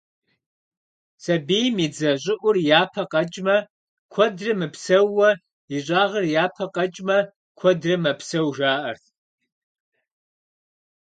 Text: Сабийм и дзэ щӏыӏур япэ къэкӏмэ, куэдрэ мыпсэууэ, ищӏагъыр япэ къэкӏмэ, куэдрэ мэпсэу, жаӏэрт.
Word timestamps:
Сабийм 1.23 1.75
и 1.85 1.87
дзэ 1.93 2.11
щӏыӏур 2.23 2.57
япэ 2.81 3.03
къэкӏмэ, 3.11 3.57
куэдрэ 4.13 4.51
мыпсэууэ, 4.59 5.29
ищӏагъыр 5.75 6.25
япэ 6.43 6.65
къэкӏмэ, 6.75 7.17
куэдрэ 7.57 7.95
мэпсэу, 8.03 8.47
жаӏэрт. 8.57 9.03